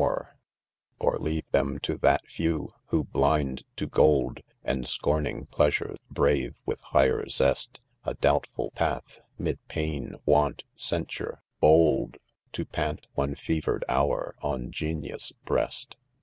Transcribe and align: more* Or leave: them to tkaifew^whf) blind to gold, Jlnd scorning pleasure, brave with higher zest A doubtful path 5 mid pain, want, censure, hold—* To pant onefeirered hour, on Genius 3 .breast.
more* 0.00 0.38
Or 0.98 1.18
leave: 1.18 1.50
them 1.50 1.78
to 1.80 1.98
tkaifew^whf) 1.98 3.12
blind 3.12 3.64
to 3.76 3.86
gold, 3.86 4.40
Jlnd 4.64 4.86
scorning 4.86 5.44
pleasure, 5.50 5.94
brave 6.10 6.54
with 6.64 6.80
higher 6.80 7.28
zest 7.28 7.80
A 8.04 8.14
doubtful 8.14 8.70
path 8.70 9.16
5 9.36 9.40
mid 9.40 9.68
pain, 9.68 10.14
want, 10.24 10.64
censure, 10.74 11.42
hold—* 11.60 12.16
To 12.52 12.64
pant 12.64 13.08
onefeirered 13.14 13.82
hour, 13.90 14.34
on 14.40 14.70
Genius 14.70 15.34
3 15.40 15.40
.breast. 15.44 15.96